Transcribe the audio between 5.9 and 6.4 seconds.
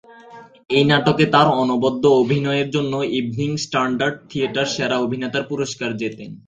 জেতেন।